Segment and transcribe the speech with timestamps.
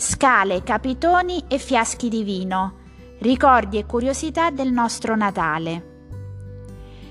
[0.00, 2.76] scale, capitoni e fiaschi di vino,
[3.18, 5.88] ricordi e curiosità del nostro Natale.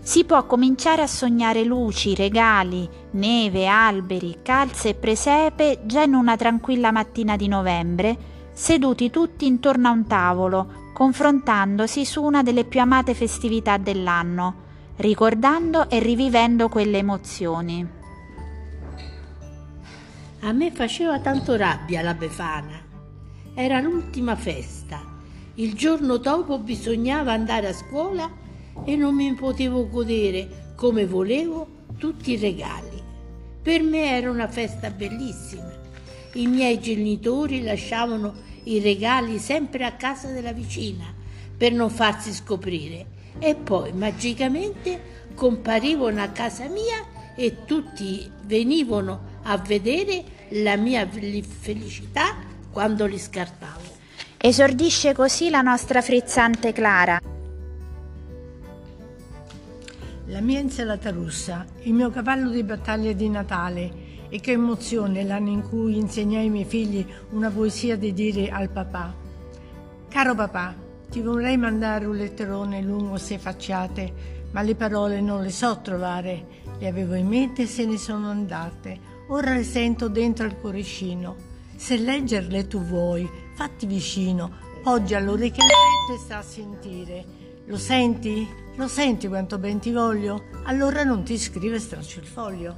[0.00, 6.36] Si può cominciare a sognare luci, regali, neve, alberi, calze e presepe già in una
[6.36, 8.16] tranquilla mattina di novembre,
[8.52, 14.62] seduti tutti intorno a un tavolo, confrontandosi su una delle più amate festività dell'anno,
[14.98, 17.95] ricordando e rivivendo quelle emozioni.
[20.40, 22.78] A me faceva tanto rabbia la Befana.
[23.54, 25.02] Era l'ultima festa.
[25.54, 28.30] Il giorno dopo bisognava andare a scuola
[28.84, 33.02] e non mi potevo godere come volevo tutti i regali.
[33.62, 35.72] Per me era una festa bellissima.
[36.34, 38.34] I miei genitori lasciavano
[38.64, 41.06] i regali sempre a casa della vicina
[41.56, 43.06] per non farsi scoprire
[43.38, 52.36] e poi magicamente comparivano a casa mia e tutti venivano a vedere la mia felicità
[52.70, 53.94] quando li scartavo.
[54.36, 57.20] Esordisce così la nostra frizzante Clara.
[60.26, 65.50] La mia insalata russa, il mio cavallo di battaglia di Natale e che emozione l'anno
[65.50, 69.14] in cui insegnai ai miei figli una poesia di dire al papà.
[70.08, 70.74] Caro papà,
[71.08, 76.64] ti vorrei mandare un letterone lungo sei facciate, ma le parole non le so trovare.
[76.78, 79.14] Le avevo in mente e se ne sono andate.
[79.28, 81.34] Ora le sento dentro al cuoricino.
[81.74, 84.52] Se leggerle tu vuoi, fatti vicino,
[84.84, 87.24] poggia l'orecchio e sta a sentire.
[87.66, 88.46] Lo senti?
[88.76, 90.44] Lo senti quanto ben ti voglio?
[90.64, 92.76] Allora non ti scrive straccio il foglio.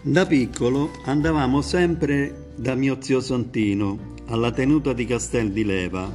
[0.00, 6.08] Da piccolo andavamo sempre da mio zio Santino alla tenuta di Castel di Leva.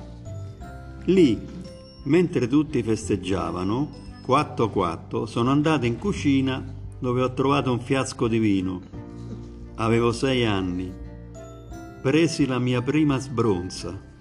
[1.05, 1.39] Lì,
[2.05, 6.74] mentre tutti festeggiavano, quatto quatto, sono andato in cucina
[7.05, 8.81] dove ho trovato un fiasco di vino.
[9.75, 10.91] Avevo sei anni.
[12.01, 14.13] Presi la mia prima sbronza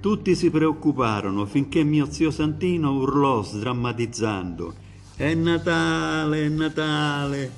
[0.00, 4.72] tutti si preoccuparono finché mio zio Santino urlò sdrammatizzando
[5.14, 7.52] È Natale, è Natale.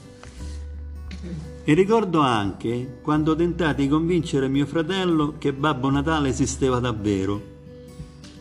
[1.62, 7.40] E ricordo anche quando tentai di convincere mio fratello che Babbo Natale esisteva davvero.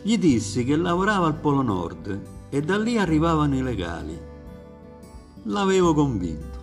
[0.02, 4.31] Gli dissi che lavorava al Polo Nord e da lì arrivavano i legali.
[5.44, 6.60] L'avevo convinto.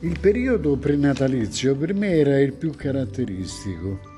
[0.00, 4.12] Il periodo prenatalizio per me era il più caratteristico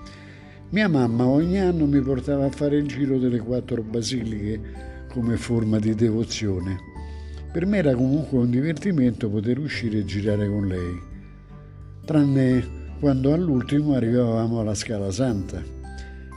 [0.70, 4.60] mia mamma ogni anno mi portava a fare il giro delle quattro basiliche
[5.12, 6.76] come forma di devozione.
[7.52, 11.00] Per me era comunque un divertimento poter uscire e girare con lei,
[12.04, 12.66] tranne
[12.98, 15.62] quando all'ultimo arrivavamo alla Scala Santa.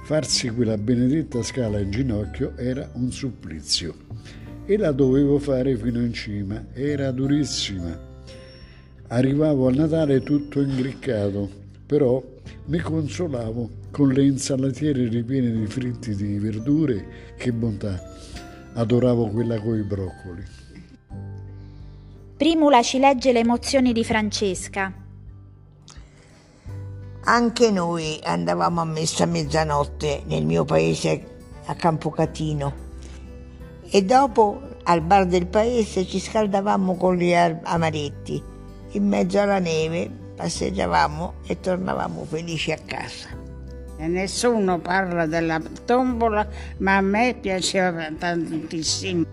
[0.06, 3.96] Farsi quella benedetta scala in ginocchio era un supplizio
[4.70, 7.98] e la dovevo fare fino in cima, era durissima.
[9.08, 11.50] Arrivavo al Natale tutto ingriccato,
[11.88, 12.24] però
[12.66, 18.00] mi consolavo con le insalatiere ripiene di fritti di verdure, che bontà.
[18.74, 20.46] Adoravo quella coi broccoli.
[22.38, 24.94] Primula ci legge le emozioni di Francesca.
[27.24, 31.24] Anche noi andavamo a messa a mezzanotte nel mio paese
[31.66, 32.89] a Campocatino
[33.92, 38.42] e dopo al bar del paese ci scaldavamo con gli amaretti
[38.92, 43.28] in mezzo alla neve passeggiavamo e tornavamo felici a casa.
[43.98, 49.26] E nessuno parla della tombola, ma a me piaceva tantissimo.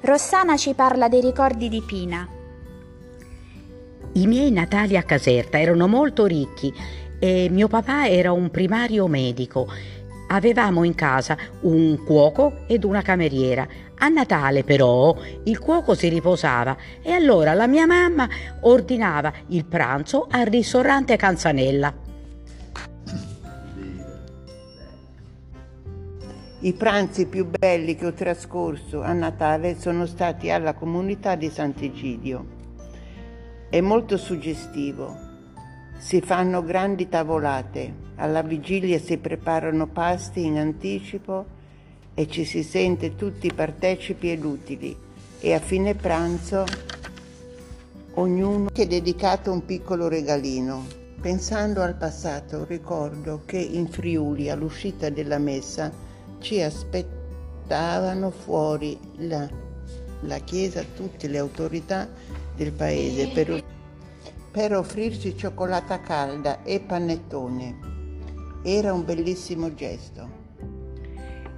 [0.00, 2.26] Rossana ci parla dei ricordi di Pina.
[4.12, 6.72] I miei natali a Caserta erano molto ricchi
[7.18, 9.68] e mio papà era un primario medico.
[10.32, 13.66] Avevamo in casa un cuoco ed una cameriera.
[13.98, 18.28] A Natale però il cuoco si riposava e allora la mia mamma
[18.60, 21.92] ordinava il pranzo al ristorante Canzanella.
[26.60, 32.46] I pranzi più belli che ho trascorso a Natale sono stati alla comunità di Sant'Egidio.
[33.68, 35.29] È molto suggestivo.
[36.00, 41.44] Si fanno grandi tavolate, alla vigilia si preparano pasti in anticipo
[42.14, 44.96] e ci si sente tutti partecipi ed utili
[45.40, 46.64] e a fine pranzo
[48.14, 50.86] ognuno si è dedicato un piccolo regalino.
[51.20, 55.92] Pensando al passato ricordo che in Friuli all'uscita della messa
[56.38, 59.46] ci aspettavano fuori la,
[60.22, 62.08] la Chiesa, tutte le autorità
[62.56, 63.62] del paese per,
[64.50, 67.78] per offrirci cioccolata calda e panettone.
[68.62, 70.38] Era un bellissimo gesto.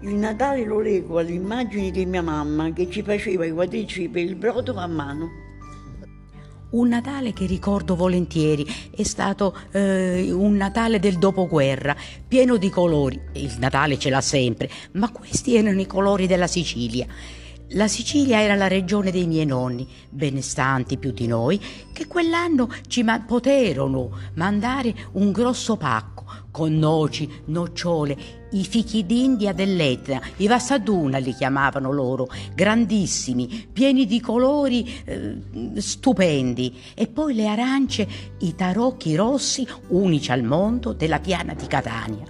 [0.01, 4.23] Il Natale lo leggo alle immagini di mia mamma che ci faceva i quadricci per
[4.23, 5.41] il brodo a mano.
[6.71, 11.95] un Natale che ricordo volentieri, è stato eh, un Natale del dopoguerra,
[12.27, 13.21] pieno di colori.
[13.35, 17.07] Il Natale ce l'ha sempre, ma questi erano i colori della Sicilia.
[17.75, 21.59] La Sicilia era la regione dei miei nonni, benestanti più di noi,
[21.91, 29.55] che quell'anno ci ma- poterono mandare un grosso pacco con noci, nocciole, i fichi d'India
[29.55, 35.37] dell'Etna, i vassaduna li chiamavano loro, grandissimi, pieni di colori eh,
[35.77, 38.07] stupendi, e poi le arance,
[38.41, 42.27] i tarocchi rossi, unici al mondo, della piana di Catania.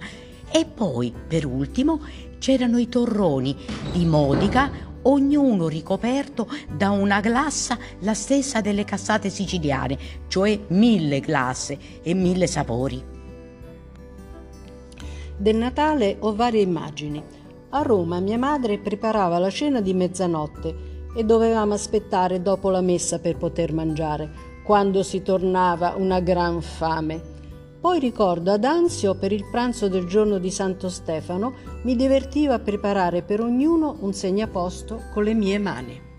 [0.49, 1.99] E poi, per ultimo,
[2.39, 3.55] c'erano i torroni
[3.91, 9.97] di Modica, ognuno ricoperto da una glassa la stessa delle cassate siciliane,
[10.27, 13.03] cioè mille glasse e mille sapori.
[15.35, 17.21] Del Natale ho varie immagini.
[17.69, 23.19] A Roma mia madre preparava la cena di mezzanotte e dovevamo aspettare dopo la messa
[23.19, 24.29] per poter mangiare,
[24.63, 27.32] quando si tornava una gran fame.
[27.83, 32.59] Poi ricordo ad Anzio per il pranzo del giorno di Santo Stefano mi divertiva a
[32.59, 36.12] preparare per ognuno un segnaposto con le mie mani.